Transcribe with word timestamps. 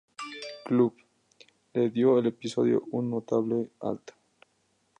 Club" 0.65 0.95
le 1.75 1.83
dio 1.97 2.15
al 2.17 2.25
episodio 2.31 2.87
un 2.89 3.11
Notable 3.11 3.61
alto. 3.91 4.13